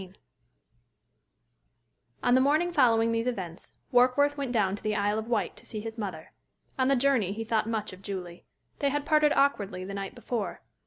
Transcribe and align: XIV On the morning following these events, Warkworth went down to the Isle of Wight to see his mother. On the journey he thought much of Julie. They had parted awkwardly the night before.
XIV 0.01 0.15
On 2.23 2.33
the 2.33 2.41
morning 2.41 2.71
following 2.71 3.11
these 3.11 3.27
events, 3.27 3.73
Warkworth 3.93 4.35
went 4.35 4.51
down 4.51 4.75
to 4.75 4.81
the 4.81 4.95
Isle 4.95 5.19
of 5.19 5.27
Wight 5.27 5.55
to 5.57 5.65
see 5.67 5.79
his 5.79 5.95
mother. 5.99 6.31
On 6.79 6.87
the 6.87 6.95
journey 6.95 7.33
he 7.33 7.43
thought 7.43 7.69
much 7.69 7.93
of 7.93 8.01
Julie. 8.01 8.43
They 8.79 8.89
had 8.89 9.05
parted 9.05 9.31
awkwardly 9.31 9.85
the 9.85 9.93
night 9.93 10.15
before. 10.15 10.63